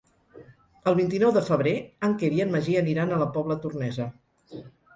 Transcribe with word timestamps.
El 0.91 0.95
vint-i-nou 0.99 1.33
de 1.35 1.43
febrer 1.49 1.75
en 2.09 2.17
Quer 2.23 2.31
i 2.39 2.43
en 2.47 2.55
Magí 2.57 2.81
aniran 2.81 3.13
a 3.19 3.23
la 3.25 3.31
Pobla 3.39 3.61
Tornesa. 3.67 4.11